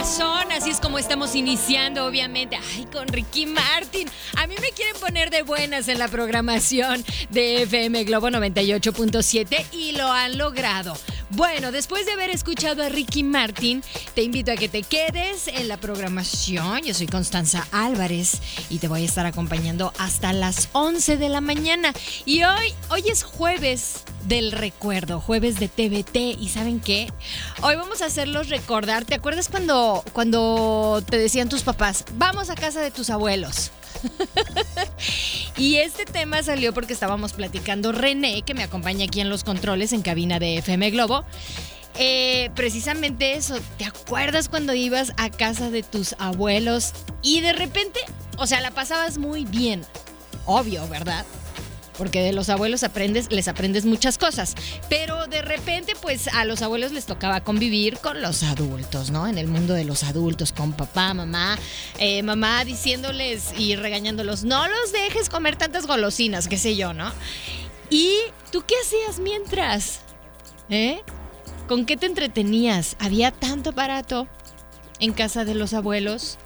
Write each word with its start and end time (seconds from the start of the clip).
así 0.00 0.70
es 0.70 0.80
como 0.80 0.98
estamos 0.98 1.34
iniciando, 1.34 2.06
obviamente. 2.06 2.56
Ay, 2.56 2.86
con 2.86 3.06
Ricky 3.06 3.44
Martin. 3.44 4.08
A 4.36 4.46
mí 4.46 4.54
me 4.58 4.70
quieren 4.70 4.96
poner 4.98 5.28
de 5.28 5.42
buenas 5.42 5.88
en 5.88 5.98
la 5.98 6.08
programación 6.08 7.04
de 7.28 7.62
FM 7.62 8.04
Globo 8.04 8.28
98.7 8.28 9.66
y 9.72 9.92
lo 9.92 10.10
han 10.10 10.38
logrado. 10.38 10.96
Bueno, 11.32 11.70
después 11.70 12.06
de 12.06 12.12
haber 12.12 12.30
escuchado 12.30 12.82
a 12.82 12.88
Ricky 12.88 13.22
Martin, 13.22 13.84
te 14.14 14.22
invito 14.22 14.50
a 14.50 14.56
que 14.56 14.68
te 14.68 14.82
quedes 14.82 15.46
en 15.46 15.68
la 15.68 15.76
programación. 15.76 16.82
Yo 16.82 16.92
soy 16.92 17.06
Constanza 17.06 17.68
Álvarez 17.70 18.40
y 18.68 18.78
te 18.78 18.88
voy 18.88 19.02
a 19.02 19.04
estar 19.04 19.26
acompañando 19.26 19.92
hasta 19.96 20.32
las 20.32 20.68
11 20.72 21.18
de 21.18 21.28
la 21.28 21.40
mañana. 21.40 21.92
Y 22.24 22.42
hoy, 22.42 22.74
hoy 22.88 23.04
es 23.08 23.22
jueves 23.22 24.02
del 24.26 24.50
recuerdo, 24.50 25.20
jueves 25.20 25.60
de 25.60 25.68
TVT. 25.68 26.40
¿Y 26.40 26.48
saben 26.48 26.80
qué? 26.80 27.12
Hoy 27.62 27.76
vamos 27.76 28.02
a 28.02 28.06
hacerlos 28.06 28.48
recordar. 28.48 29.04
¿Te 29.04 29.14
acuerdas 29.14 29.48
cuando, 29.48 30.02
cuando 30.12 31.00
te 31.08 31.16
decían 31.16 31.48
tus 31.48 31.62
papás, 31.62 32.04
vamos 32.14 32.50
a 32.50 32.56
casa 32.56 32.80
de 32.80 32.90
tus 32.90 33.08
abuelos? 33.08 33.70
y 35.56 35.76
este 35.76 36.04
tema 36.04 36.42
salió 36.42 36.72
porque 36.72 36.92
estábamos 36.92 37.32
platicando 37.32 37.92
René, 37.92 38.42
que 38.42 38.54
me 38.54 38.62
acompaña 38.62 39.04
aquí 39.04 39.20
en 39.20 39.28
los 39.28 39.44
controles 39.44 39.92
en 39.92 40.02
cabina 40.02 40.38
de 40.38 40.58
FM 40.58 40.90
Globo. 40.90 41.24
Eh, 41.98 42.50
precisamente 42.54 43.34
eso, 43.34 43.58
¿te 43.76 43.84
acuerdas 43.84 44.48
cuando 44.48 44.74
ibas 44.74 45.12
a 45.16 45.28
casa 45.28 45.70
de 45.70 45.82
tus 45.82 46.14
abuelos 46.18 46.92
y 47.22 47.40
de 47.40 47.52
repente, 47.52 48.00
o 48.38 48.46
sea, 48.46 48.60
la 48.60 48.70
pasabas 48.70 49.18
muy 49.18 49.44
bien? 49.44 49.84
Obvio, 50.46 50.86
¿verdad? 50.88 51.26
Porque 52.00 52.22
de 52.22 52.32
los 52.32 52.48
abuelos 52.48 52.82
aprendes, 52.82 53.30
les 53.30 53.46
aprendes 53.46 53.84
muchas 53.84 54.16
cosas. 54.16 54.54
Pero 54.88 55.26
de 55.26 55.42
repente, 55.42 55.92
pues 56.00 56.28
a 56.28 56.46
los 56.46 56.62
abuelos 56.62 56.92
les 56.92 57.04
tocaba 57.04 57.42
convivir 57.42 57.98
con 57.98 58.22
los 58.22 58.42
adultos, 58.42 59.10
¿no? 59.10 59.28
En 59.28 59.36
el 59.36 59.48
mundo 59.48 59.74
de 59.74 59.84
los 59.84 60.02
adultos, 60.04 60.50
con 60.50 60.72
papá, 60.72 61.12
mamá, 61.12 61.58
eh, 61.98 62.22
mamá 62.22 62.64
diciéndoles 62.64 63.52
y 63.58 63.76
regañándolos, 63.76 64.44
no 64.44 64.66
los 64.66 64.92
dejes 64.92 65.28
comer 65.28 65.56
tantas 65.56 65.86
golosinas, 65.86 66.48
qué 66.48 66.56
sé 66.56 66.74
yo, 66.74 66.94
¿no? 66.94 67.12
¿Y 67.90 68.14
tú 68.50 68.64
qué 68.66 68.76
hacías 68.82 69.18
mientras? 69.18 70.00
¿Eh? 70.70 71.02
¿Con 71.68 71.84
qué 71.84 71.98
te 71.98 72.06
entretenías? 72.06 72.96
¿Había 72.98 73.30
tanto 73.30 73.70
aparato 73.70 74.26
en 75.00 75.12
casa 75.12 75.44
de 75.44 75.54
los 75.54 75.74
abuelos? 75.74 76.38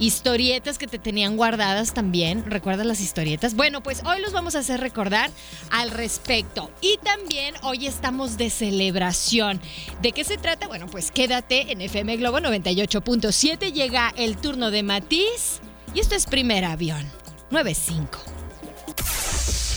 Historietas 0.00 0.78
que 0.78 0.88
te 0.88 0.98
tenían 0.98 1.36
guardadas 1.36 1.94
también. 1.94 2.44
¿Recuerdas 2.50 2.86
las 2.86 3.00
historietas? 3.00 3.54
Bueno, 3.54 3.82
pues 3.82 4.02
hoy 4.04 4.20
los 4.20 4.32
vamos 4.32 4.56
a 4.56 4.60
hacer 4.60 4.80
recordar 4.80 5.30
al 5.70 5.90
respecto. 5.90 6.70
Y 6.80 6.98
también 7.04 7.54
hoy 7.62 7.86
estamos 7.86 8.36
de 8.36 8.50
celebración. 8.50 9.60
¿De 10.02 10.12
qué 10.12 10.24
se 10.24 10.38
trata? 10.38 10.66
Bueno, 10.66 10.86
pues 10.86 11.10
quédate 11.10 11.70
en 11.70 11.82
FM 11.82 12.16
Globo 12.16 12.38
98.7. 12.38 13.72
Llega 13.72 14.12
el 14.16 14.36
turno 14.36 14.70
de 14.70 14.82
Matiz. 14.82 15.60
Y 15.94 16.00
esto 16.00 16.14
es 16.14 16.26
primer 16.26 16.64
avión. 16.64 17.04
95. 17.50 18.18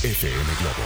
FM 0.03 0.43
Globo 0.59 0.83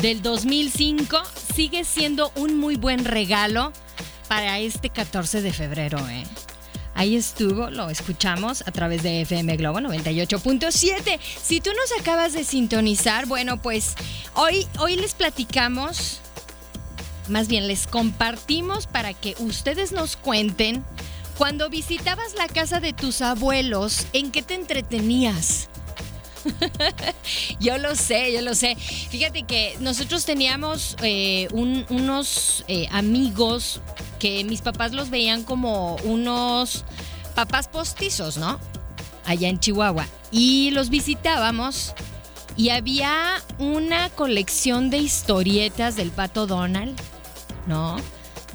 del 0.00 0.22
2005 0.22 1.22
sigue 1.54 1.84
siendo 1.84 2.32
un 2.36 2.58
muy 2.58 2.76
buen 2.76 3.04
regalo 3.04 3.72
para 4.28 4.58
este 4.58 4.90
14 4.90 5.42
de 5.42 5.52
febrero, 5.52 5.98
¿eh? 6.08 6.24
Ahí 6.94 7.16
estuvo, 7.16 7.70
lo 7.70 7.90
escuchamos 7.90 8.62
a 8.66 8.70
través 8.70 9.02
de 9.02 9.22
FM 9.22 9.56
Globo 9.56 9.80
98.7. 9.80 11.18
Si 11.42 11.60
tú 11.60 11.70
nos 11.72 12.00
acabas 12.00 12.32
de 12.32 12.44
sintonizar, 12.44 13.26
bueno, 13.26 13.60
pues 13.60 13.94
hoy, 14.34 14.66
hoy 14.78 14.96
les 14.96 15.14
platicamos, 15.14 16.20
más 17.28 17.48
bien 17.48 17.66
les 17.66 17.88
compartimos 17.88 18.86
para 18.86 19.12
que 19.12 19.34
ustedes 19.40 19.90
nos 19.90 20.16
cuenten 20.16 20.84
cuando 21.36 21.68
visitabas 21.68 22.34
la 22.36 22.46
casa 22.46 22.78
de 22.78 22.92
tus 22.92 23.22
abuelos, 23.22 24.06
¿en 24.12 24.30
qué 24.30 24.42
te 24.42 24.54
entretenías? 24.54 25.68
yo 27.60 27.78
lo 27.78 27.94
sé, 27.94 28.32
yo 28.32 28.42
lo 28.42 28.54
sé. 28.54 28.76
Fíjate 28.76 29.44
que 29.44 29.76
nosotros 29.80 30.24
teníamos 30.24 30.96
eh, 31.02 31.48
unos 31.52 32.64
eh, 32.68 32.88
amigos 32.90 33.80
que 34.18 34.44
mis 34.44 34.62
papás 34.62 34.92
los 34.92 35.10
veían 35.10 35.42
como 35.42 35.96
unos 36.04 36.84
papás 37.34 37.68
postizos, 37.68 38.36
¿no? 38.36 38.58
Allá 39.24 39.48
en 39.48 39.58
Chihuahua. 39.58 40.06
Y 40.30 40.70
los 40.70 40.90
visitábamos 40.90 41.94
y 42.56 42.70
había 42.70 43.42
una 43.58 44.10
colección 44.10 44.90
de 44.90 44.98
historietas 44.98 45.96
del 45.96 46.10
pato 46.10 46.46
Donald, 46.46 46.98
¿no? 47.66 47.96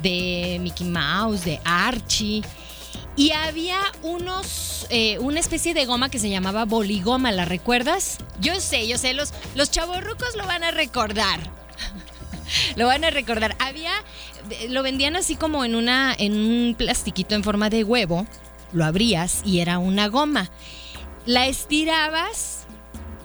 De 0.01 0.57
Mickey 0.61 0.87
Mouse, 0.87 1.43
de 1.43 1.59
Archie. 1.65 2.43
Y 3.19 3.33
había 3.33 3.81
unos, 4.01 4.87
eh, 4.89 5.19
una 5.19 5.41
especie 5.41 5.73
de 5.73 5.85
goma 5.85 6.07
que 6.07 6.19
se 6.19 6.29
llamaba 6.29 6.63
boligoma, 6.63 7.33
¿la 7.33 7.43
recuerdas? 7.43 8.19
Yo 8.39 8.61
sé, 8.61 8.87
yo 8.87 8.97
sé, 8.97 9.13
los, 9.13 9.33
los 9.55 9.69
chavorrucos 9.69 10.37
lo 10.37 10.45
van 10.45 10.63
a 10.63 10.71
recordar. 10.71 11.41
lo 12.77 12.87
van 12.87 13.03
a 13.03 13.09
recordar. 13.09 13.57
Había, 13.59 13.91
lo 14.69 14.83
vendían 14.83 15.17
así 15.17 15.35
como 15.35 15.65
en, 15.65 15.75
una, 15.75 16.15
en 16.17 16.31
un 16.31 16.75
plastiquito 16.75 17.35
en 17.35 17.43
forma 17.43 17.69
de 17.69 17.83
huevo. 17.83 18.25
Lo 18.71 18.85
abrías 18.85 19.41
y 19.43 19.59
era 19.59 19.79
una 19.79 20.07
goma. 20.07 20.49
La 21.25 21.45
estirabas 21.45 22.67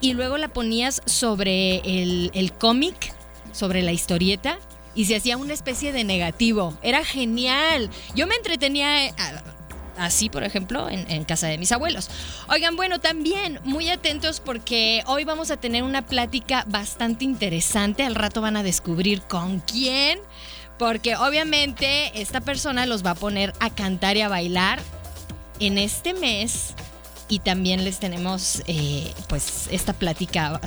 y 0.01 0.11
luego 0.11 0.37
la 0.37 0.49
ponías 0.49 1.01
sobre 1.05 1.77
el, 1.77 2.31
el 2.33 2.51
cómic, 2.51 3.13
sobre 3.53 3.81
la 3.81 3.93
historieta 3.93 4.59
y 4.93 5.05
se 5.05 5.15
hacía 5.15 5.37
una 5.37 5.53
especie 5.53 5.93
de 5.93 6.03
negativo. 6.03 6.77
Era 6.81 7.05
genial. 7.05 7.89
Yo 8.13 8.27
me 8.27 8.35
entretenía 8.35 9.05
eh, 9.05 9.13
así, 9.97 10.29
por 10.29 10.43
ejemplo, 10.43 10.89
en, 10.89 11.23
casa 11.25 11.47
de 11.47 11.57
mis 11.57 11.71
abuelos. 11.71 12.09
Oigan, 12.47 12.75
bueno, 12.75 12.99
también 12.99 13.59
muy 13.63 13.89
atentos 13.89 14.39
porque 14.39 15.03
hoy 15.07 15.23
vamos 15.23 15.51
a 15.51 15.57
tener 15.57 15.83
una 15.83 16.05
plática 16.05 16.63
bastante 16.67 17.25
interesante. 17.25 18.03
Al 18.03 18.15
rato 18.15 18.41
van 18.41 18.57
a 18.57 18.63
descubrir 18.63 19.21
con 19.21 19.59
quién. 19.59 20.19
Porque 20.77 21.15
obviamente 21.15 22.21
esta 22.21 22.41
persona 22.41 22.85
los 22.85 23.05
va 23.05 23.11
a 23.11 23.15
poner 23.15 23.53
a 23.59 23.69
cantar 23.69 24.17
y 24.17 24.21
a 24.21 24.27
bailar 24.27 24.81
en 25.59 25.77
este 25.77 26.13
mes. 26.13 26.73
Y 27.27 27.39
también 27.39 27.83
les 27.83 27.99
tenemos 27.99 28.61
eh, 28.67 29.13
pues 29.27 29.67
esta 29.71 29.93
plática 29.93 30.59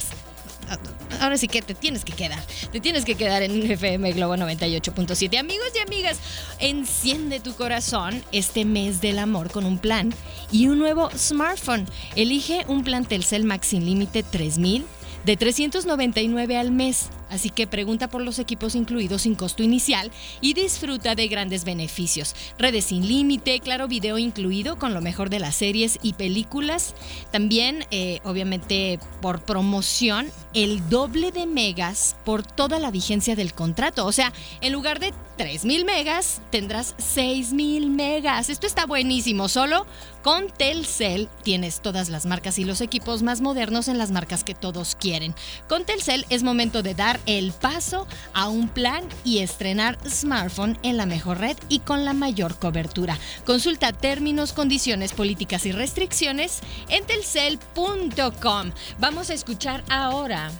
ahora 1.20 1.36
sí 1.36 1.48
que 1.48 1.62
te 1.62 1.74
tienes 1.74 2.04
que 2.04 2.12
quedar. 2.12 2.42
Te 2.72 2.80
tienes 2.80 3.04
que 3.04 3.14
quedar 3.14 3.42
en 3.42 3.70
FM 3.70 4.12
Globo 4.12 4.36
98.7. 4.36 5.38
Amigos 5.38 5.68
y 5.74 5.78
amigas, 5.80 6.18
enciende 6.58 7.40
tu 7.40 7.54
corazón 7.54 8.22
este 8.32 8.64
mes 8.64 9.00
del 9.00 9.18
amor 9.18 9.50
con 9.50 9.64
un 9.64 9.78
plan 9.78 10.14
y 10.50 10.68
un 10.68 10.78
nuevo 10.78 11.10
smartphone. 11.16 11.86
Elige 12.16 12.64
un 12.68 12.84
plan 12.84 13.04
Telcel 13.04 13.44
Max 13.44 13.68
sin 13.68 13.84
límite 13.84 14.22
3000 14.22 14.86
de 15.24 15.36
399 15.36 16.56
al 16.56 16.70
mes 16.70 17.10
Así 17.30 17.50
que 17.50 17.66
pregunta 17.66 18.08
por 18.08 18.22
los 18.22 18.38
equipos 18.38 18.74
incluidos 18.74 19.22
sin 19.22 19.34
costo 19.34 19.62
inicial 19.62 20.10
y 20.40 20.54
disfruta 20.54 21.14
de 21.14 21.28
grandes 21.28 21.64
beneficios. 21.64 22.34
Redes 22.58 22.86
sin 22.86 23.06
límite, 23.06 23.60
claro 23.60 23.88
video 23.88 24.18
incluido 24.18 24.78
con 24.78 24.94
lo 24.94 25.00
mejor 25.00 25.30
de 25.30 25.38
las 25.38 25.56
series 25.56 25.98
y 26.02 26.14
películas. 26.14 26.94
También, 27.30 27.84
eh, 27.90 28.20
obviamente, 28.24 28.98
por 29.20 29.40
promoción, 29.42 30.30
el 30.54 30.88
doble 30.88 31.32
de 31.32 31.46
megas 31.46 32.16
por 32.24 32.42
toda 32.42 32.78
la 32.78 32.90
vigencia 32.90 33.36
del 33.36 33.54
contrato. 33.54 34.06
O 34.06 34.12
sea, 34.12 34.32
en 34.60 34.72
lugar 34.72 34.98
de 34.98 35.12
3000 35.36 35.84
megas, 35.84 36.40
tendrás 36.50 36.94
6000 36.98 37.90
megas. 37.90 38.50
Esto 38.50 38.66
está 38.66 38.86
buenísimo. 38.86 39.48
Solo 39.48 39.86
con 40.22 40.48
Telcel 40.48 41.28
tienes 41.42 41.80
todas 41.80 42.08
las 42.08 42.26
marcas 42.26 42.58
y 42.58 42.64
los 42.64 42.80
equipos 42.80 43.22
más 43.22 43.40
modernos 43.40 43.88
en 43.88 43.98
las 43.98 44.10
marcas 44.10 44.44
que 44.44 44.54
todos 44.54 44.96
quieren. 44.96 45.34
Con 45.68 45.84
Telcel 45.84 46.26
es 46.28 46.42
momento 46.42 46.82
de 46.82 46.94
dar 46.94 47.17
el 47.26 47.52
paso 47.52 48.06
a 48.34 48.48
un 48.48 48.68
plan 48.68 49.04
y 49.24 49.38
estrenar 49.38 49.98
smartphone 50.08 50.78
en 50.82 50.96
la 50.96 51.06
mejor 51.06 51.38
red 51.38 51.56
y 51.68 51.80
con 51.80 52.04
la 52.04 52.12
mayor 52.12 52.58
cobertura. 52.58 53.18
Consulta 53.44 53.92
términos, 53.92 54.52
condiciones, 54.52 55.12
políticas 55.12 55.66
y 55.66 55.72
restricciones 55.72 56.60
en 56.88 57.04
telcel.com. 57.04 58.72
Vamos 58.98 59.30
a 59.30 59.34
escuchar 59.34 59.84
ahora. 59.88 60.50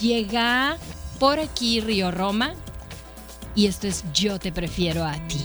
Llega 0.00 0.76
por 1.18 1.40
aquí 1.40 1.80
Río 1.80 2.10
Roma 2.10 2.54
y 3.54 3.66
esto 3.66 3.86
es 3.86 4.04
Yo 4.12 4.38
te 4.38 4.52
prefiero 4.52 5.04
a 5.04 5.14
ti. 5.28 5.40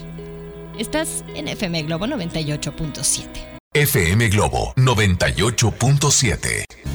Estás 0.77 1.23
en 1.35 1.47
FM 1.47 1.83
Globo 1.83 2.07
98.7. 2.07 3.59
FM 3.73 4.29
Globo 4.29 4.73
98.7. 4.75 6.92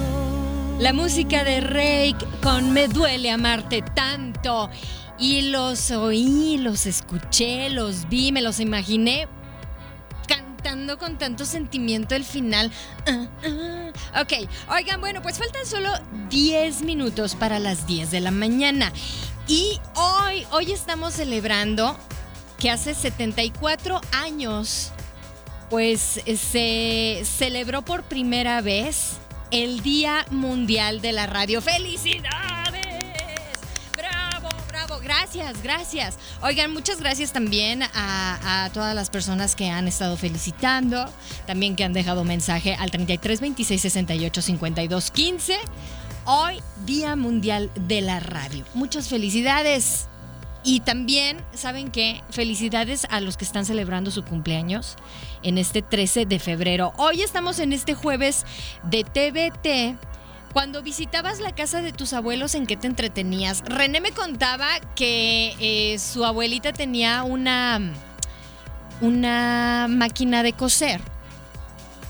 La 0.79 0.93
música 0.93 1.43
de 1.43 1.61
Rake 1.61 2.25
con 2.41 2.73
Me 2.73 2.87
duele 2.87 3.33
amarte 3.33 3.83
tanto. 3.83 4.71
Y 5.19 5.51
los 5.51 5.91
oí, 5.91 6.57
los 6.57 6.87
escuché, 6.87 7.69
los 7.69 8.09
vi, 8.09 8.31
me 8.31 8.41
los 8.41 8.61
imaginé 8.61 9.27
cantando 10.29 10.97
con 10.97 11.19
tanto 11.19 11.45
sentimiento 11.45 12.15
el 12.15 12.25
final. 12.25 12.71
Ah, 13.09 13.27
ah. 13.45 14.21
Ok, 14.23 14.49
oigan, 14.71 15.01
bueno, 15.01 15.21
pues 15.21 15.39
faltan 15.39 15.67
solo 15.67 15.91
10 16.31 16.83
minutos 16.83 17.35
para 17.35 17.59
las 17.59 17.89
10 17.89 18.13
de 18.13 18.21
la 18.21 18.31
mañana. 18.31 18.93
Y 19.49 19.81
hoy, 19.97 20.47
hoy 20.53 20.71
estamos 20.71 21.15
celebrando 21.15 21.97
que 22.61 22.71
hace 22.71 22.95
74 22.95 24.01
años, 24.13 24.93
pues 25.71 26.21
se 26.25 27.23
celebró 27.25 27.83
por 27.83 28.05
primera 28.05 28.61
vez 28.61 29.19
el 29.51 29.83
Día 29.83 30.27
Mundial 30.31 31.01
de 31.01 31.13
la 31.13 31.27
Radio. 31.27 31.61
¡Felicidades! 31.61 32.83
¡Bravo, 33.97 34.49
bravo! 34.69 34.99
Gracias, 35.03 35.63
gracias. 35.63 36.19
Oigan, 36.43 36.73
muchas 36.73 37.01
gracias 37.01 37.33
también 37.33 37.83
a, 37.83 38.71
todas 38.73 38.95
las 38.95 39.11
personas 39.11 39.57
que 39.57 39.71
han 39.71 39.89
estado 39.89 40.17
felicitando, 40.17 41.07
también 41.47 41.77
que 41.77 41.85
han 41.85 41.93
dejado 41.93 42.25
mensaje 42.25 42.75
al 42.75 42.91
33 42.91 43.41
26 43.41 43.81
68 43.81 44.43
52 44.43 45.11
15. 45.11 45.59
Hoy, 46.27 46.61
Día 46.85 47.17
Mundial 47.17 47.71
de 47.75 48.03
la 48.03 48.21
Radio. 48.21 48.65
Muchas 48.75 49.09
felicidades. 49.09 50.09
Y 50.65 50.81
también, 50.81 51.39
¿saben 51.55 51.91
qué? 51.91 52.23
Felicidades 52.31 53.07
a 53.11 53.21
los 53.21 53.37
que 53.37 53.45
están 53.45 53.65
celebrando 53.65 54.11
su 54.11 54.25
cumpleaños 54.25 54.97
en 55.43 55.57
este 55.57 55.83
13 55.83 56.27
de 56.27 56.39
febrero. 56.39 56.93
Hoy 56.97 57.23
estamos 57.23 57.59
en 57.59 57.73
este 57.73 57.95
jueves 57.95 58.45
de 58.83 59.05
TVT. 59.05 59.99
Cuando 60.53 60.83
visitabas 60.83 61.41
la 61.41 61.55
casa 61.55 61.81
de 61.83 61.93
tus 61.93 62.13
abuelos, 62.13 62.55
¿en 62.55 62.67
qué 62.67 62.77
te 62.77 62.87
entretenías? 62.87 63.63
René 63.67 64.01
me 64.01 64.13
contaba 64.13 64.67
que 64.97 65.55
eh, 65.61 65.99
su 65.99 66.25
abuelita 66.25 66.73
tenía 66.73 67.23
una, 67.23 67.81
una 69.01 69.87
máquina 69.89 70.43
de 70.43 70.55
coser. 70.55 71.01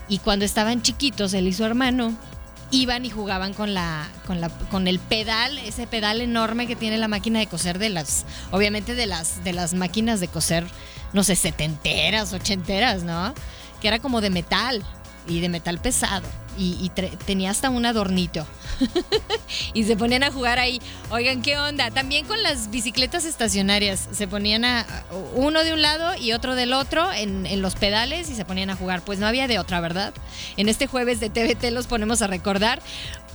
Y 0.09 0.19
cuando 0.19 0.47
estaban 0.47 0.81
chiquitos, 0.81 1.35
él 1.35 1.49
y 1.49 1.53
su 1.53 1.65
hermano, 1.65 2.17
iban 2.71 3.05
y 3.05 3.11
jugaban 3.11 3.55
con 3.55 3.75
la, 3.75 4.09
con 4.27 4.41
la 4.41 4.49
con 4.49 4.89
el 4.89 4.99
pedal, 4.99 5.59
ese 5.59 5.87
pedal 5.87 6.21
enorme 6.21 6.67
que 6.67 6.77
tiene 6.77 6.99
la 6.99 7.09
máquina 7.09 7.39
de 7.39 7.47
coser 7.47 7.79
de 7.79 7.89
las 7.89 8.27
obviamente 8.51 8.95
de 8.95 9.07
las 9.07 9.43
de 9.45 9.53
las 9.53 9.75
máquinas 9.75 10.21
de 10.21 10.29
coser 10.29 10.67
no 11.13 11.25
sé, 11.25 11.37
setenteras, 11.37 12.33
ochenteras, 12.33 13.03
¿no? 13.03 13.35
Que 13.81 13.89
era 13.89 13.99
como 13.99 14.21
de 14.21 14.31
metal 14.31 14.85
y 15.29 15.41
de 15.41 15.49
metal 15.49 15.79
pesado 15.79 16.29
y, 16.59 16.91
tenía 17.27 17.51
hasta 17.51 17.71
un 17.71 17.87
adornito. 17.87 18.47
y 19.75 19.85
se 19.85 19.97
ponían 19.97 20.23
a 20.23 20.33
jugar 20.33 20.59
ahí. 20.59 20.81
Oigan, 21.11 21.43
¿qué 21.43 21.57
onda? 21.59 21.91
También 21.91 22.27
con 22.27 22.43
las 22.43 22.71
bicicletas 22.71 23.25
estacionarias. 23.25 24.09
Se 24.13 24.27
ponían 24.27 24.65
a 24.65 24.87
uno 25.35 25.65
de 25.65 25.73
un 25.73 25.83
lado 25.83 26.17
y 26.17 26.33
otro 26.33 26.55
del 26.55 26.73
otro 26.73 27.13
en, 27.13 27.63
los 27.63 27.77
pedales 27.77 28.31
y 28.31 28.35
se 28.35 28.45
ponían 28.45 28.71
a 28.71 28.77
jugar. 28.77 29.03
Pues 29.03 29.19
no 29.19 29.27
había 29.27 29.47
de 29.47 29.59
otra, 29.59 29.81
¿verdad? 29.81 30.13
En 30.57 30.69
este 30.69 30.87
jueves 30.87 31.21
de 31.21 31.31
TVT 31.31 31.71
los 31.73 31.87
ponemos 31.87 32.23
a 32.23 32.27
recordar. 32.27 32.81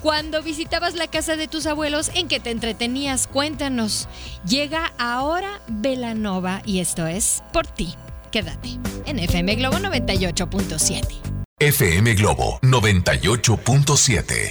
Cuando 0.02 0.44
visitabas 0.44 0.96
la 0.96 1.08
casa 1.08 1.38
de 1.38 1.48
tus 1.48 1.66
abuelos, 1.66 2.12
¿en 2.14 2.28
qué 2.28 2.42
te 2.42 2.52
entretenías? 2.52 3.28
Cuéntanos. 3.28 4.10
Llega 4.46 4.92
ahora 4.98 5.62
Velanova 5.68 6.62
y 6.66 6.80
esto 6.80 7.08
es 7.08 7.42
por 7.54 7.68
ti. 7.68 7.96
Quédate 8.30 8.80
en 9.06 9.20
FM 9.20 9.56
Globo 9.56 9.78
98.7. 9.78 11.43
FM 11.60 12.16
Globo 12.16 12.60
98.7. 12.62 14.50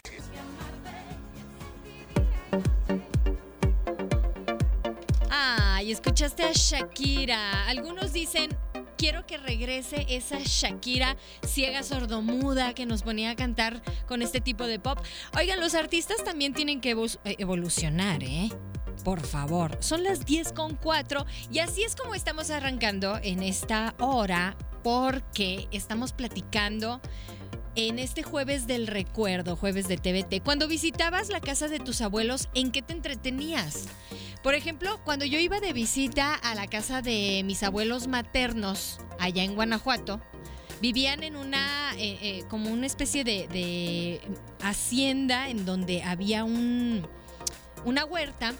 Ay, 5.28 5.90
escuchaste 5.92 6.44
a 6.44 6.52
Shakira. 6.52 7.66
Algunos 7.66 8.12
dicen, 8.14 8.56
quiero 8.96 9.26
que 9.26 9.36
regrese 9.36 10.06
esa 10.08 10.38
Shakira 10.38 11.16
ciega 11.46 11.82
sordomuda 11.82 12.72
que 12.72 12.86
nos 12.86 13.02
ponía 13.02 13.32
a 13.32 13.36
cantar 13.36 13.82
con 14.06 14.22
este 14.22 14.40
tipo 14.40 14.66
de 14.66 14.78
pop. 14.78 14.98
Oigan, 15.36 15.60
los 15.60 15.74
artistas 15.74 16.24
también 16.24 16.54
tienen 16.54 16.80
que 16.80 16.92
eh, 16.92 17.36
evolucionar, 17.38 18.22
¿eh? 18.22 18.48
Por 19.04 19.20
favor, 19.26 19.76
son 19.80 20.04
las 20.04 20.24
10 20.24 20.52
con 20.52 20.76
4 20.76 21.26
y 21.50 21.58
así 21.58 21.82
es 21.82 21.94
como 21.94 22.14
estamos 22.14 22.48
arrancando 22.50 23.18
en 23.22 23.42
esta 23.42 23.94
hora 23.98 24.56
porque 24.82 25.68
estamos 25.70 26.12
platicando 26.12 27.00
en 27.74 27.98
este 27.98 28.22
jueves 28.22 28.66
del 28.66 28.86
recuerdo, 28.86 29.56
jueves 29.56 29.88
de 29.88 29.96
TVT. 29.96 30.42
Cuando 30.44 30.68
visitabas 30.68 31.30
la 31.30 31.40
casa 31.40 31.68
de 31.68 31.78
tus 31.78 32.00
abuelos, 32.00 32.48
¿en 32.54 32.70
qué 32.70 32.82
te 32.82 32.92
entretenías? 32.92 33.86
Por 34.42 34.54
ejemplo, 34.54 35.00
cuando 35.04 35.24
yo 35.24 35.38
iba 35.38 35.60
de 35.60 35.72
visita 35.72 36.34
a 36.34 36.54
la 36.54 36.66
casa 36.66 37.00
de 37.00 37.42
mis 37.44 37.62
abuelos 37.62 38.08
maternos 38.08 38.98
allá 39.18 39.44
en 39.44 39.54
Guanajuato, 39.54 40.20
vivían 40.80 41.22
en 41.22 41.36
una, 41.36 41.92
eh, 41.96 42.18
eh, 42.20 42.44
como 42.48 42.70
una 42.70 42.86
especie 42.86 43.24
de, 43.24 44.20
hacienda 44.60 45.48
en 45.48 45.64
donde 45.64 46.02
había 46.02 46.44
un, 46.44 47.06
una 47.84 48.04
huerta. 48.04 48.52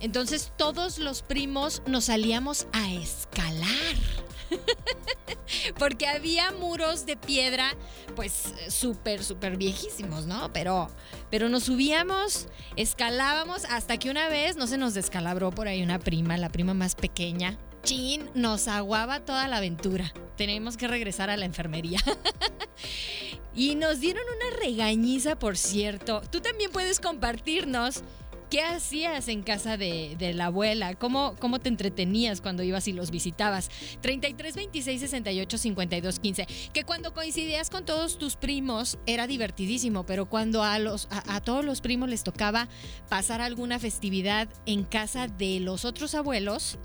Entonces 0.00 0.52
todos 0.56 0.98
los 0.98 1.22
primos 1.22 1.82
nos 1.86 2.06
salíamos 2.06 2.66
a 2.72 2.92
escalar. 2.92 3.96
Porque 5.78 6.06
había 6.06 6.52
muros 6.52 7.06
de 7.06 7.16
piedra, 7.16 7.74
pues 8.16 8.54
súper, 8.68 9.24
súper 9.24 9.56
viejísimos, 9.56 10.26
¿no? 10.26 10.52
Pero, 10.52 10.88
pero 11.30 11.48
nos 11.48 11.64
subíamos, 11.64 12.48
escalábamos, 12.76 13.64
hasta 13.66 13.98
que 13.98 14.10
una 14.10 14.28
vez 14.28 14.56
no 14.56 14.66
se 14.66 14.78
nos 14.78 14.94
descalabró 14.94 15.50
por 15.50 15.68
ahí 15.68 15.82
una 15.82 15.98
prima, 15.98 16.36
la 16.36 16.48
prima 16.48 16.74
más 16.74 16.94
pequeña. 16.94 17.58
Chin, 17.82 18.30
nos 18.34 18.66
aguaba 18.66 19.20
toda 19.20 19.46
la 19.46 19.58
aventura. 19.58 20.12
Tenemos 20.36 20.78
que 20.78 20.88
regresar 20.88 21.28
a 21.28 21.36
la 21.36 21.44
enfermería. 21.44 22.00
y 23.54 23.74
nos 23.74 24.00
dieron 24.00 24.24
una 24.24 24.56
regañiza, 24.58 25.38
por 25.38 25.58
cierto. 25.58 26.22
Tú 26.30 26.40
también 26.40 26.72
puedes 26.72 26.98
compartirnos 26.98 28.02
¿Qué 28.54 28.62
hacías 28.62 29.26
en 29.26 29.42
casa 29.42 29.76
de, 29.76 30.32
la 30.32 30.44
abuela? 30.46 30.94
¿Cómo, 30.94 31.34
¿Cómo 31.40 31.58
te 31.58 31.68
entretenías 31.68 32.40
cuando 32.40 32.62
ibas 32.62 32.86
y 32.86 32.92
los 32.92 33.10
visitabas? 33.10 33.68
33 34.00 34.54
26 34.54 35.00
68 35.00 35.58
52 35.58 36.20
15. 36.20 36.46
Que 36.72 36.84
cuando 36.84 37.12
coincidías 37.12 37.68
con 37.68 37.84
todos 37.84 38.16
tus 38.16 38.36
primos 38.36 38.96
era 39.06 39.26
divertidísimo, 39.26 40.06
pero 40.06 40.26
cuando 40.26 40.62
a, 40.62 40.78
los, 40.78 41.08
a 41.10 41.40
todos 41.40 41.64
los 41.64 41.80
primos 41.80 42.08
les 42.08 42.22
tocaba 42.22 42.68
pasar 43.08 43.40
alguna 43.40 43.80
festividad 43.80 44.48
en 44.66 44.84
casa 44.84 45.26
de 45.26 45.58
los 45.58 45.84
otros 45.84 46.14
abuelos, 46.14 46.78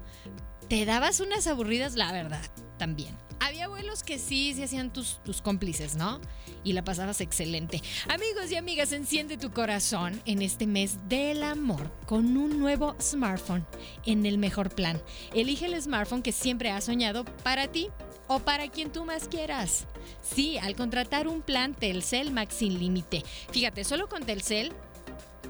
te 0.70 0.86
dabas 0.86 1.20
unas 1.20 1.48
aburridas, 1.48 1.96
la 1.96 2.12
verdad, 2.12 2.46
también 2.78 3.18
había 3.40 3.66
abuelos 3.66 4.04
que 4.04 4.20
sí 4.20 4.54
se 4.54 4.64
hacían 4.64 4.92
tus, 4.92 5.22
tus 5.24 5.42
cómplices, 5.42 5.96
¿no? 5.96 6.20
Y 6.64 6.74
la 6.74 6.84
pasabas 6.84 7.22
excelente. 7.22 7.82
Amigos 8.08 8.52
y 8.52 8.56
amigas, 8.56 8.92
enciende 8.92 9.38
tu 9.38 9.52
corazón 9.52 10.22
en 10.26 10.42
este 10.42 10.68
mes 10.68 10.98
del 11.08 11.44
amor 11.44 11.92
con 12.06 12.38
un 12.38 12.60
nuevo 12.60 12.96
smartphone 13.02 13.66
en 14.06 14.26
el 14.26 14.38
mejor 14.38 14.70
plan. 14.70 15.02
Elige 15.34 15.66
el 15.66 15.82
smartphone 15.82 16.22
que 16.22 16.32
siempre 16.32 16.70
has 16.72 16.86
soñado 16.86 17.26
para 17.44 17.68
ti 17.68 17.90
o 18.28 18.40
para 18.40 18.68
quien 18.68 18.92
tú 18.92 19.06
más 19.06 19.28
quieras. 19.28 19.88
Sí, 20.22 20.58
al 20.58 20.76
contratar 20.76 21.28
un 21.28 21.42
plan 21.42 21.74
Telcel 21.74 22.32
Max 22.32 22.56
sin 22.56 22.78
límite. 22.78 23.24
Fíjate, 23.52 23.84
solo 23.84 24.08
con 24.08 24.24
Telcel 24.24 24.74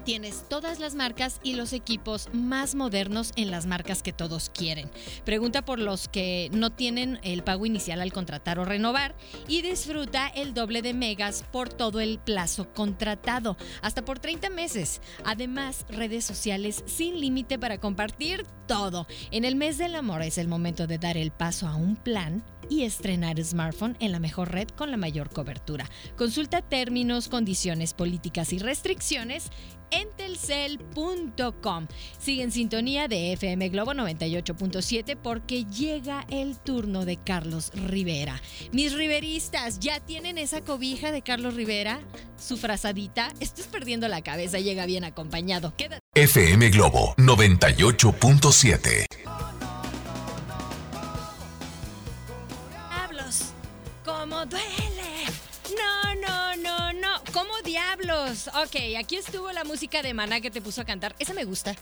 Tienes 0.04 0.48
todas 0.48 0.78
las 0.80 0.94
marcas 0.94 1.40
y 1.42 1.54
los 1.54 1.72
equipos 1.72 2.28
más 2.32 2.74
modernos 2.74 3.32
en 3.36 3.50
las 3.50 3.66
marcas 3.66 4.02
que 4.02 4.12
todos 4.12 4.50
quieren. 4.50 4.90
Pregunta 5.24 5.62
por 5.62 5.78
los 5.78 6.08
que 6.08 6.48
no 6.52 6.70
tienen 6.70 7.20
el 7.22 7.42
pago 7.42 7.66
inicial 7.66 8.00
al 8.00 8.12
contratar 8.12 8.58
o 8.58 8.64
renovar 8.64 9.14
y 9.46 9.62
disfruta 9.62 10.28
el 10.28 10.54
doble 10.54 10.80
de 10.80 10.94
megas 10.94 11.44
por 11.52 11.68
todo 11.68 12.00
el 12.00 12.18
plazo 12.18 12.72
contratado, 12.72 13.56
hasta 13.82 14.04
por 14.04 14.18
30 14.18 14.48
meses. 14.50 15.02
Además, 15.24 15.84
redes 15.88 16.24
sociales 16.24 16.82
sin 16.86 17.20
límite 17.20 17.58
para 17.58 17.78
compartir 17.78 18.46
todo. 18.66 19.06
En 19.30 19.44
el 19.44 19.56
mes 19.56 19.76
del 19.78 19.94
amor 19.94 20.22
es 20.22 20.38
el 20.38 20.48
momento 20.48 20.86
de 20.86 20.98
dar 20.98 21.16
el 21.16 21.30
paso 21.30 21.68
a 21.68 21.76
un 21.76 21.96
plan 21.96 22.42
y 22.70 22.84
estrenar 22.84 23.42
smartphone 23.42 23.96
en 24.00 24.12
la 24.12 24.20
mejor 24.20 24.52
red 24.52 24.68
con 24.68 24.90
la 24.90 24.96
mayor 24.96 25.28
cobertura. 25.30 25.90
Consulta 26.16 26.62
términos, 26.62 27.28
condiciones, 27.28 27.92
políticas 27.92 28.52
y 28.52 28.58
restricciones 28.58 29.50
en 29.90 30.08
telcel.com. 30.16 31.86
Sigue 32.18 32.42
en 32.42 32.52
sintonía 32.52 33.08
de 33.08 33.32
FM 33.32 33.68
Globo 33.70 33.92
98.7 33.92 35.16
porque 35.16 35.64
llega 35.64 36.26
el 36.30 36.58
turno 36.58 37.04
de 37.04 37.16
Carlos 37.16 37.72
Rivera. 37.74 38.40
Mis 38.72 38.92
riveristas, 38.94 39.78
¿ya 39.80 40.00
tienen 40.00 40.38
esa 40.38 40.60
cobija 40.62 41.12
de 41.12 41.22
Carlos 41.22 41.54
Rivera? 41.54 42.00
Su 42.38 42.56
frazadita. 42.56 43.32
Estás 43.40 43.66
perdiendo 43.66 44.08
la 44.08 44.22
cabeza, 44.22 44.58
llega 44.58 44.86
bien 44.86 45.04
acompañado. 45.04 45.74
Quédate. 45.76 46.00
FM 46.14 46.70
Globo 46.70 47.14
98.7. 47.16 49.06
Diablos, 52.70 53.52
¿cómo 54.04 54.46
duele? 54.46 54.79
Ok, 58.30 58.96
aquí 58.96 59.16
estuvo 59.16 59.50
la 59.50 59.64
música 59.64 60.02
de 60.02 60.14
Maná 60.14 60.40
que 60.40 60.52
te 60.52 60.60
puso 60.60 60.80
a 60.80 60.84
cantar. 60.84 61.16
Esa 61.18 61.34
me 61.34 61.44
gusta. 61.44 61.74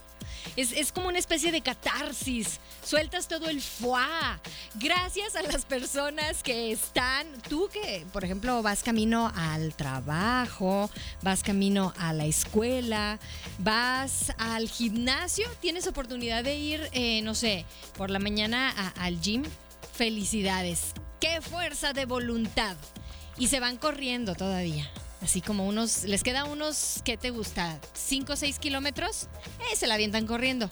Es, 0.56 0.72
es, 0.72 0.92
como 0.92 1.08
una 1.08 1.18
especie 1.18 1.52
de 1.52 1.60
catarsis. 1.60 2.58
Sueltas 2.82 3.28
todo 3.28 3.50
el 3.50 3.60
fuá. 3.60 4.40
Gracias 4.76 5.36
a 5.36 5.42
las 5.42 5.66
personas 5.66 6.42
que 6.42 6.72
están. 6.72 7.26
Tú 7.50 7.68
que, 7.70 8.06
por 8.14 8.24
ejemplo, 8.24 8.62
vas 8.62 8.82
camino 8.82 9.30
al 9.36 9.74
trabajo, 9.74 10.90
vas 11.22 11.42
camino 11.42 11.92
a 11.98 12.14
la 12.14 12.24
escuela, 12.24 13.18
vas 13.58 14.32
al 14.38 14.70
gimnasio, 14.70 15.46
tienes 15.60 15.86
oportunidad 15.86 16.44
de 16.44 16.54
ir, 16.54 16.88
eh, 16.92 17.20
no 17.22 17.34
sé, 17.34 17.66
por 17.96 18.08
la 18.08 18.18
mañana 18.18 18.70
al 18.96 19.20
gym. 19.20 19.44
Felicidades. 19.92 20.92
¡Qué 21.20 21.42
fuerza 21.42 21.92
de 21.92 22.06
voluntad! 22.06 22.76
Y 23.36 23.48
se 23.48 23.60
van 23.60 23.76
corriendo 23.76 24.34
todavía. 24.34 24.90
Así 25.20 25.40
como 25.40 25.66
unos, 25.66 26.04
les 26.04 26.22
queda 26.22 26.44
unos, 26.44 27.00
¿qué 27.04 27.16
te 27.16 27.30
gusta? 27.30 27.80
¿5 27.94 28.30
o 28.30 28.36
6 28.36 28.58
kilómetros? 28.58 29.24
Eh, 29.72 29.76
se 29.76 29.86
la 29.86 29.94
avientan 29.94 30.26
corriendo. 30.26 30.70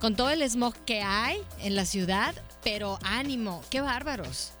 Con 0.00 0.14
todo 0.14 0.30
el 0.30 0.48
smog 0.48 0.74
que 0.84 1.02
hay 1.02 1.42
en 1.58 1.74
la 1.74 1.84
ciudad, 1.84 2.34
pero 2.62 2.98
ánimo, 3.02 3.62
qué 3.70 3.80
bárbaros. 3.80 4.52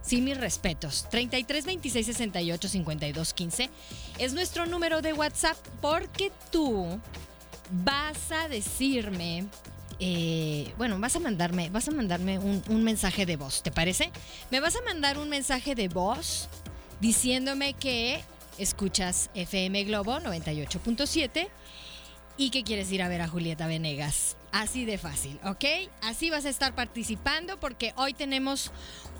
Sí, 0.00 0.22
mis 0.22 0.38
respetos. 0.38 1.06
33 1.10 1.66
26 1.66 2.06
68 2.06 2.68
52 2.68 3.34
15 3.34 3.70
es 4.18 4.32
nuestro 4.32 4.64
número 4.64 5.02
de 5.02 5.12
WhatsApp 5.12 5.58
porque 5.82 6.32
tú 6.50 6.98
vas 7.70 8.32
a 8.32 8.48
decirme, 8.48 9.44
eh, 10.00 10.72
bueno, 10.78 10.98
vas 10.98 11.14
a 11.16 11.20
mandarme, 11.20 11.68
vas 11.68 11.88
a 11.88 11.90
mandarme 11.90 12.38
un, 12.38 12.62
un 12.68 12.84
mensaje 12.84 13.26
de 13.26 13.36
voz, 13.36 13.62
¿te 13.62 13.70
parece? 13.70 14.10
Me 14.50 14.60
vas 14.60 14.76
a 14.76 14.82
mandar 14.82 15.18
un 15.18 15.28
mensaje 15.28 15.74
de 15.74 15.88
voz 15.88 16.48
diciéndome 17.00 17.74
que 17.74 18.22
escuchas 18.58 19.30
FM 19.34 19.84
Globo 19.84 20.18
98.7 20.18 21.48
y 22.36 22.50
que 22.50 22.62
quieres 22.62 22.90
ir 22.92 23.02
a 23.02 23.08
ver 23.08 23.20
a 23.20 23.28
Julieta 23.28 23.66
Venegas. 23.66 24.36
Así 24.52 24.84
de 24.84 24.96
fácil, 24.96 25.38
¿ok? 25.44 25.64
Así 26.02 26.30
vas 26.30 26.46
a 26.46 26.48
estar 26.48 26.74
participando 26.74 27.60
porque 27.60 27.92
hoy 27.96 28.14
tenemos 28.14 28.70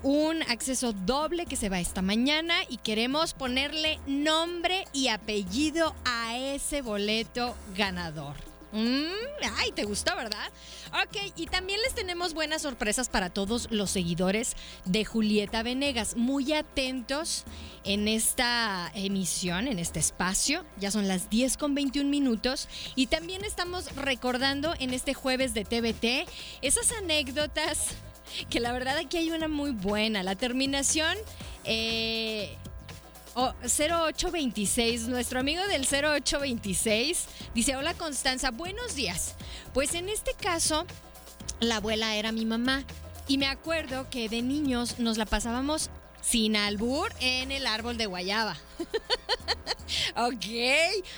un 0.01 0.41
acceso 0.43 0.93
doble 0.93 1.45
que 1.45 1.55
se 1.55 1.69
va 1.69 1.79
esta 1.79 2.01
mañana 2.01 2.55
y 2.69 2.77
queremos 2.77 3.33
ponerle 3.33 3.99
nombre 4.07 4.85
y 4.93 5.09
apellido 5.09 5.93
a 6.05 6.37
ese 6.37 6.81
boleto 6.81 7.55
ganador. 7.75 8.48
Mm, 8.71 9.07
ay, 9.57 9.71
¿te 9.71 9.83
gustó, 9.83 10.15
verdad? 10.15 10.51
Ok, 11.03 11.33
y 11.35 11.47
también 11.47 11.79
les 11.81 11.95
tenemos 11.95 12.33
buenas 12.33 12.61
sorpresas 12.61 13.09
para 13.09 13.29
todos 13.29 13.67
los 13.71 13.89
seguidores 13.89 14.55
de 14.85 15.05
Julieta 15.05 15.63
Venegas. 15.63 16.15
Muy 16.15 16.53
atentos 16.53 17.45
en 17.83 18.07
esta 18.07 18.91
emisión, 18.93 19.67
en 19.67 19.79
este 19.79 19.99
espacio. 19.99 20.65
Ya 20.77 20.91
son 20.91 21.07
las 21.07 21.29
10 21.29 21.57
con 21.57 21.73
21 21.73 22.09
minutos. 22.09 22.67
Y 22.95 23.07
también 23.07 23.43
estamos 23.43 23.95
recordando 23.95 24.73
en 24.79 24.93
este 24.93 25.13
jueves 25.13 25.53
de 25.53 25.65
TVT 25.65 26.29
esas 26.61 26.91
anécdotas 26.91 27.87
que 28.49 28.59
la 28.59 28.71
verdad 28.71 28.97
aquí 28.97 29.17
hay 29.17 29.31
una 29.31 29.47
muy 29.47 29.71
buena. 29.71 30.23
La 30.23 30.35
terminación... 30.35 31.17
Eh, 31.65 32.55
Oh, 33.35 33.53
0826, 33.61 35.07
nuestro 35.07 35.39
amigo 35.39 35.61
del 35.67 35.85
0826 35.85 37.27
dice, 37.53 37.75
hola 37.75 37.93
Constanza, 37.93 38.51
buenos 38.51 38.95
días. 38.95 39.35
Pues 39.73 39.93
en 39.93 40.09
este 40.09 40.33
caso, 40.33 40.85
la 41.59 41.77
abuela 41.77 42.15
era 42.15 42.31
mi 42.31 42.45
mamá 42.45 42.83
y 43.27 43.37
me 43.37 43.47
acuerdo 43.47 44.09
que 44.09 44.29
de 44.29 44.41
niños 44.41 44.97
nos 44.99 45.17
la 45.17 45.25
pasábamos 45.25 45.91
sin 46.21 46.55
albur 46.55 47.11
en 47.19 47.51
el 47.51 47.67
árbol 47.67 47.97
de 47.97 48.07
guayaba. 48.07 48.57
ok, 50.15 50.45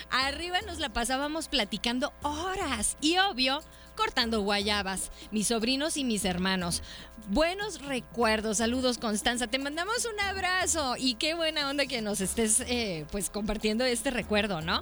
arriba 0.09 0.61
nos 0.61 0.79
la 0.79 0.89
pasábamos 0.89 1.47
platicando 1.47 2.13
horas 2.23 2.97
y 2.99 3.17
obvio 3.19 3.61
cortando 4.01 4.41
guayabas, 4.41 5.11
mis 5.29 5.49
sobrinos 5.49 5.95
y 5.95 6.03
mis 6.03 6.25
hermanos. 6.25 6.81
Buenos 7.29 7.83
recuerdos, 7.83 8.57
saludos 8.57 8.97
Constanza, 8.97 9.45
te 9.45 9.59
mandamos 9.59 10.07
un 10.11 10.19
abrazo 10.21 10.95
y 10.97 11.13
qué 11.15 11.35
buena 11.35 11.69
onda 11.69 11.85
que 11.85 12.01
nos 12.01 12.19
estés 12.19 12.61
eh, 12.61 13.05
pues 13.11 13.29
compartiendo 13.29 13.85
este 13.85 14.09
recuerdo, 14.09 14.61
¿no? 14.61 14.81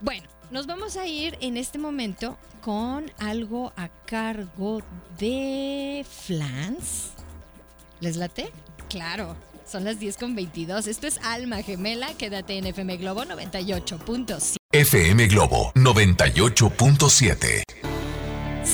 Bueno, 0.00 0.26
nos 0.50 0.66
vamos 0.66 0.96
a 0.96 1.06
ir 1.06 1.38
en 1.40 1.56
este 1.56 1.78
momento 1.78 2.36
con 2.60 3.12
algo 3.18 3.72
a 3.76 3.90
cargo 4.06 4.82
de 5.20 6.04
Flans. 6.26 7.12
¿Les 8.00 8.16
late? 8.16 8.50
Claro. 8.88 9.36
Son 9.70 9.84
las 9.84 10.00
10 10.00 10.16
con 10.16 10.34
22. 10.34 10.88
Esto 10.88 11.06
es 11.06 11.20
Alma 11.22 11.62
Gemela. 11.62 12.12
Quédate 12.14 12.58
en 12.58 12.66
FM 12.66 12.96
Globo 12.96 13.24
98.7. 13.24 14.56
FM 14.72 15.28
Globo 15.28 15.72
98.7. 15.74 17.87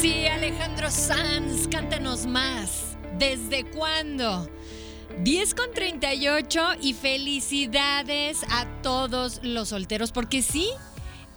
Sí, 0.00 0.26
Alejandro 0.26 0.90
Sanz, 0.90 1.68
cántanos 1.68 2.26
más. 2.26 2.98
¿Desde 3.16 3.64
cuándo? 3.64 4.50
10 5.20 5.54
con 5.54 5.72
38 5.72 6.60
y 6.82 6.94
felicidades 6.94 8.42
a 8.50 8.66
todos 8.82 9.40
los 9.44 9.68
solteros, 9.68 10.10
porque 10.10 10.42
sí, 10.42 10.68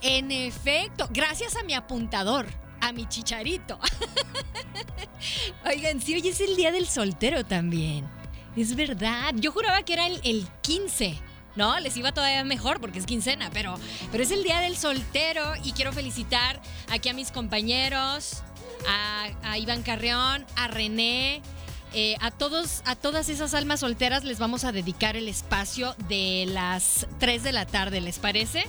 en 0.02 0.32
efecto, 0.32 1.08
gracias 1.12 1.56
a 1.56 1.64
mi 1.64 1.76
apuntador, 1.76 2.48
a 2.82 2.92
mi 2.92 3.08
chicharito. 3.08 3.80
Oigan, 5.66 6.02
sí, 6.02 6.16
hoy 6.16 6.28
es 6.28 6.42
el 6.42 6.56
día 6.56 6.72
del 6.72 6.88
soltero 6.88 7.46
también. 7.46 8.06
Es 8.56 8.76
verdad, 8.76 9.36
yo 9.36 9.52
juraba 9.52 9.84
que 9.84 9.94
era 9.94 10.08
el, 10.08 10.20
el 10.24 10.48
15. 10.62 11.18
¿No? 11.58 11.80
Les 11.80 11.98
iba 11.98 12.14
todavía 12.14 12.44
mejor 12.44 12.80
porque 12.80 13.00
es 13.00 13.06
quincena, 13.06 13.50
pero, 13.52 13.78
pero 14.12 14.24
es 14.24 14.32
el 14.32 14.44
día 14.44 14.60
del 14.62 14.78
soltero 14.78 15.54
y 15.64 15.74
quiero 15.74 15.92
felicitar 15.92 16.62
aquí 16.90 17.10
a 17.10 17.14
mis 17.14 17.32
compañeros, 17.32 18.44
a, 18.88 19.58
Iván 19.58 19.82
Carreón, 19.84 20.46
a 20.56 20.68
René. 20.68 21.42
Eh, 21.94 22.16
a 22.20 22.32
todos, 22.32 22.82
a 22.86 22.96
todas 22.96 23.30
esas 23.30 23.54
almas 23.54 23.80
solteras 23.80 24.26
les 24.26 24.40
vamos 24.40 24.66
a 24.66 24.74
dedicar 24.74 25.16
el 25.16 25.30
espacio 25.30 25.96
de 26.10 26.46
las 26.46 27.08
3 27.20 27.44
de 27.44 27.54
la 27.54 27.66
tarde, 27.66 28.02
¿les 28.02 28.20
parece? 28.20 28.66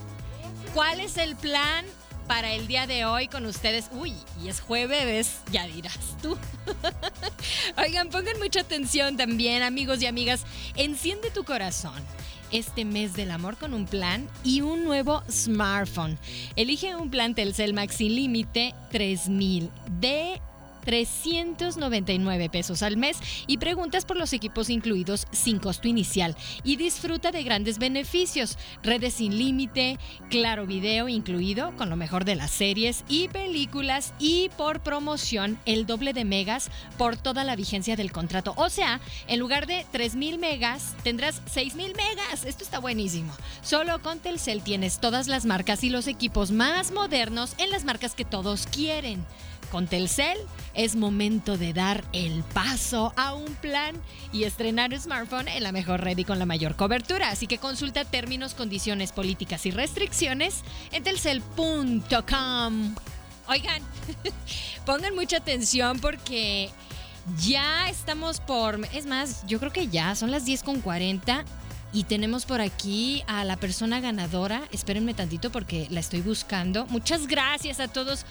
¿Cuál 0.72 1.00
es 1.00 1.16
el 1.16 1.34
plan 1.34 1.84
para 2.28 2.52
el 2.52 2.68
día 2.68 2.86
de 2.86 3.04
hoy 3.04 3.26
con 3.26 3.44
ustedes? 3.44 3.90
Uy, 3.90 4.14
y 4.42 4.48
es 4.48 4.60
jueves, 4.60 5.40
ya 5.50 5.66
dirás 5.66 5.98
tú. 6.22 6.38
Oigan, 7.76 8.08
pongan 8.08 8.38
mucha 8.38 8.60
atención 8.60 9.16
también, 9.16 9.64
amigos 9.64 10.00
y 10.00 10.06
amigas. 10.06 10.44
Enciende 10.76 11.32
tu 11.32 11.42
corazón 11.42 12.00
este 12.52 12.84
mes 12.84 13.14
del 13.14 13.30
amor 13.30 13.56
con 13.56 13.74
un 13.74 13.86
plan 13.86 14.28
y 14.44 14.60
un 14.60 14.84
nuevo 14.84 15.22
smartphone. 15.30 16.18
Elige 16.56 16.96
un 16.96 17.10
plan 17.10 17.34
Telcel 17.34 17.74
Max 17.74 17.96
sin 17.96 18.14
límite 18.14 18.74
3000 18.90 19.70
de 20.00 20.40
399 20.88 22.48
pesos 22.48 22.82
al 22.82 22.96
mes 22.96 23.18
y 23.46 23.58
preguntas 23.58 24.06
por 24.06 24.16
los 24.16 24.32
equipos 24.32 24.70
incluidos 24.70 25.26
sin 25.32 25.58
costo 25.58 25.86
inicial 25.86 26.34
y 26.64 26.76
disfruta 26.76 27.30
de 27.30 27.42
grandes 27.42 27.78
beneficios, 27.78 28.56
redes 28.82 29.12
sin 29.12 29.36
límite, 29.36 29.98
claro 30.30 30.66
video 30.66 31.10
incluido 31.10 31.76
con 31.76 31.90
lo 31.90 31.96
mejor 31.96 32.24
de 32.24 32.36
las 32.36 32.50
series 32.52 33.04
y 33.06 33.28
películas 33.28 34.14
y 34.18 34.48
por 34.56 34.80
promoción 34.80 35.58
el 35.66 35.84
doble 35.84 36.14
de 36.14 36.24
megas 36.24 36.70
por 36.96 37.18
toda 37.18 37.44
la 37.44 37.54
vigencia 37.54 37.94
del 37.94 38.10
contrato. 38.10 38.54
O 38.56 38.70
sea, 38.70 39.02
en 39.26 39.40
lugar 39.40 39.66
de 39.66 39.84
3000 39.92 40.38
megas 40.38 40.94
tendrás 41.04 41.42
6000 41.52 41.96
megas. 41.96 42.46
Esto 42.46 42.64
está 42.64 42.78
buenísimo. 42.78 43.34
Solo 43.60 44.00
con 44.00 44.20
Telcel 44.20 44.62
tienes 44.62 45.00
todas 45.00 45.28
las 45.28 45.44
marcas 45.44 45.84
y 45.84 45.90
los 45.90 46.06
equipos 46.06 46.50
más 46.50 46.92
modernos 46.92 47.52
en 47.58 47.68
las 47.68 47.84
marcas 47.84 48.14
que 48.14 48.24
todos 48.24 48.66
quieren. 48.66 49.26
Con 49.70 49.86
Telcel 49.86 50.38
es 50.74 50.96
momento 50.96 51.58
de 51.58 51.72
dar 51.72 52.04
el 52.12 52.42
paso 52.54 53.12
a 53.16 53.34
un 53.34 53.54
plan 53.56 53.96
y 54.32 54.44
estrenar 54.44 54.98
smartphone 54.98 55.48
en 55.48 55.62
la 55.62 55.72
mejor 55.72 56.02
red 56.02 56.16
y 56.18 56.24
con 56.24 56.38
la 56.38 56.46
mayor 56.46 56.76
cobertura. 56.76 57.30
Así 57.30 57.46
que 57.46 57.58
consulta 57.58 58.04
términos, 58.04 58.54
condiciones, 58.54 59.12
políticas 59.12 59.66
y 59.66 59.70
restricciones 59.70 60.62
en 60.92 61.02
telcel.com. 61.02 62.94
Oigan, 63.48 63.82
pongan 64.86 65.14
mucha 65.14 65.38
atención 65.38 65.98
porque 66.00 66.70
ya 67.38 67.88
estamos 67.88 68.40
por... 68.40 68.80
Es 68.94 69.06
más, 69.06 69.46
yo 69.46 69.58
creo 69.58 69.72
que 69.72 69.88
ya 69.88 70.14
son 70.14 70.30
las 70.30 70.46
10.40 70.46 71.44
y 71.92 72.04
tenemos 72.04 72.44
por 72.44 72.60
aquí 72.60 73.22
a 73.26 73.44
la 73.44 73.56
persona 73.56 74.00
ganadora. 74.00 74.62
Espérenme 74.72 75.14
tantito 75.14 75.50
porque 75.50 75.86
la 75.90 76.00
estoy 76.00 76.20
buscando. 76.20 76.86
Muchas 76.86 77.26
gracias 77.26 77.80
a 77.80 77.88
todos 77.88 78.26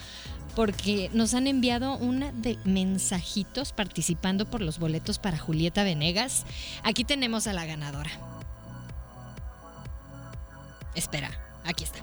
porque 0.58 1.12
nos 1.14 1.36
han 1.36 1.46
enviado 1.46 1.98
una 1.98 2.32
de 2.32 2.58
mensajitos 2.64 3.74
participando 3.74 4.48
por 4.48 4.64
los 4.64 4.80
boletos 4.80 5.20
para 5.20 5.38
Julieta 5.38 5.84
Venegas. 5.84 6.48
Aquí 6.82 7.04
tenemos 7.04 7.46
a 7.46 7.54
la 7.54 7.68
ganadora. 7.68 8.10
Espera, 10.96 11.30
aquí 11.64 11.84
está. 11.84 12.00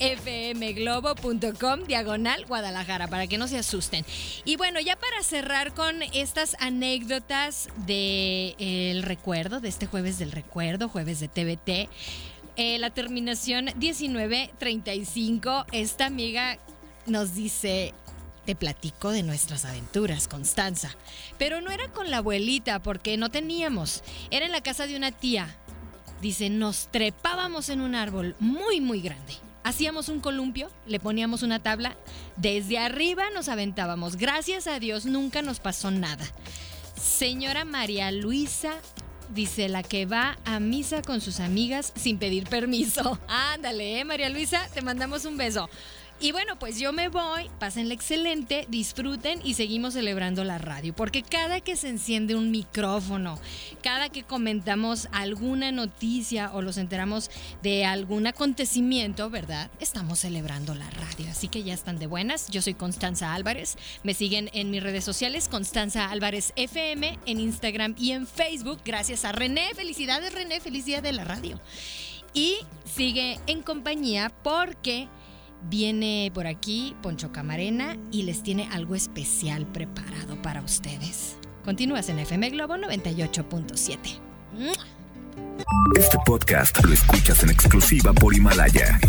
fmglobo.com 0.01 1.83
diagonal 1.87 2.45
Guadalajara 2.45 3.07
para 3.07 3.27
que 3.27 3.37
no 3.37 3.47
se 3.47 3.57
asusten. 3.57 4.05
Y 4.43 4.57
bueno, 4.57 4.81
ya 4.81 4.97
para 4.97 5.23
cerrar 5.23 5.73
con 5.73 6.03
estas 6.13 6.57
anécdotas 6.59 7.69
del 7.85 8.55
el 8.59 9.01
recuerdo, 9.03 9.61
de 9.61 9.69
este 9.69 9.85
jueves 9.87 10.19
del 10.19 10.33
recuerdo, 10.33 10.89
jueves 10.89 11.21
de 11.21 11.29
TVT. 11.29 11.89
Eh, 12.57 12.79
la 12.79 12.89
terminación 12.89 13.69
1935, 13.77 15.65
esta 15.71 16.05
amiga 16.05 16.57
nos 17.05 17.35
dice, 17.35 17.93
te 18.45 18.55
platico 18.55 19.11
de 19.11 19.23
nuestras 19.23 19.65
aventuras, 19.65 20.27
Constanza. 20.27 20.95
Pero 21.37 21.61
no 21.61 21.71
era 21.71 21.91
con 21.91 22.09
la 22.11 22.17
abuelita 22.17 22.81
porque 22.81 23.17
no 23.17 23.29
teníamos, 23.29 24.03
era 24.31 24.45
en 24.45 24.51
la 24.51 24.61
casa 24.61 24.87
de 24.87 24.95
una 24.95 25.11
tía. 25.11 25.55
Dice, 26.21 26.49
nos 26.49 26.87
trepábamos 26.91 27.69
en 27.69 27.81
un 27.81 27.95
árbol 27.95 28.35
muy, 28.39 28.81
muy 28.81 29.01
grande. 29.01 29.33
Hacíamos 29.63 30.09
un 30.09 30.19
columpio, 30.19 30.69
le 30.85 30.99
poníamos 30.99 31.41
una 31.41 31.59
tabla, 31.59 31.97
desde 32.37 32.77
arriba 32.77 33.31
nos 33.33 33.49
aventábamos. 33.49 34.15
Gracias 34.15 34.67
a 34.67 34.79
Dios 34.79 35.05
nunca 35.05 35.41
nos 35.41 35.59
pasó 35.59 35.89
nada. 35.89 36.25
Señora 37.01 37.65
María 37.65 38.11
Luisa 38.11 38.73
dice 39.33 39.67
la 39.69 39.83
que 39.83 40.05
va 40.05 40.37
a 40.45 40.59
misa 40.59 41.01
con 41.01 41.19
sus 41.19 41.39
amigas 41.39 41.93
sin 41.95 42.19
pedir 42.19 42.47
permiso. 42.47 43.19
Ándale, 43.27 43.99
¿eh, 43.99 44.05
María 44.05 44.29
Luisa, 44.29 44.67
te 44.73 44.81
mandamos 44.81 45.25
un 45.25 45.37
beso. 45.37 45.69
Y 46.17 46.31
bueno, 46.31 46.57
pues 46.57 46.79
yo 46.79 46.93
me 46.93 47.09
voy, 47.09 47.49
pásenle 47.59 47.93
excelente, 47.93 48.65
disfruten 48.69 49.41
y 49.43 49.55
seguimos 49.55 49.95
celebrando 49.95 50.45
la 50.45 50.57
radio, 50.57 50.95
porque 50.95 51.23
cada 51.23 51.59
que 51.59 51.75
se 51.75 51.89
enciende 51.89 52.35
un 52.35 52.51
micrófono, 52.51 53.37
cada 53.83 54.07
que 54.07 54.23
comentamos 54.23 55.09
alguna 55.11 55.73
noticia 55.73 56.53
o 56.53 56.61
los 56.61 56.77
enteramos 56.77 57.29
de 57.61 57.83
algún 57.83 58.27
acontecimiento, 58.27 59.29
¿verdad? 59.29 59.69
Estamos 59.81 60.19
celebrando 60.19 60.73
la 60.73 60.89
radio, 60.89 61.29
así 61.29 61.49
que 61.49 61.63
ya 61.63 61.73
están 61.73 61.99
de 61.99 62.07
buenas. 62.07 62.47
Yo 62.47 62.61
soy 62.61 62.75
Constanza 62.75 63.33
Álvarez, 63.33 63.77
me 64.03 64.13
siguen 64.13 64.49
en 64.53 64.71
mis 64.71 64.81
redes 64.81 65.03
sociales, 65.03 65.49
Constanza 65.49 66.09
Álvarez 66.09 66.53
FM, 66.55 67.19
en 67.25 67.39
Instagram 67.41 67.93
y 67.97 68.11
en 68.11 68.25
Facebook, 68.25 68.79
gracias 68.85 69.25
a 69.25 69.33
René. 69.33 69.73
Felicidades 69.75 70.33
René, 70.33 70.61
feliz 70.61 70.85
de 70.85 71.11
la 71.11 71.23
radio. 71.23 71.59
Y 72.33 72.57
sigue 72.85 73.39
en 73.47 73.61
compañía 73.63 74.31
porque... 74.43 75.09
Viene 75.63 76.31
por 76.33 76.47
aquí 76.47 76.95
Poncho 77.01 77.31
Camarena 77.31 77.97
y 78.11 78.23
les 78.23 78.43
tiene 78.43 78.69
algo 78.71 78.95
especial 78.95 79.65
preparado 79.65 80.41
para 80.41 80.61
ustedes. 80.61 81.37
Continúas 81.63 82.09
en 82.09 82.19
FM 82.19 82.51
Globo 82.51 82.75
98.7. 82.75 83.97
Este 85.97 86.17
podcast 86.25 86.83
lo 86.83 86.93
escuchas 86.93 87.43
en 87.43 87.49
exclusiva 87.49 88.13
por 88.13 88.35
Himalaya. 88.35 88.99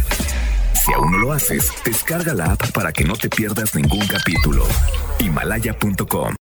Si 0.72 0.92
aún 0.92 1.12
no 1.12 1.18
lo 1.18 1.32
haces, 1.32 1.70
descarga 1.84 2.32
la 2.32 2.52
app 2.52 2.70
para 2.72 2.92
que 2.92 3.04
no 3.04 3.14
te 3.14 3.28
pierdas 3.28 3.74
ningún 3.74 4.06
capítulo. 4.06 4.64
Himalaya.com 5.18 6.34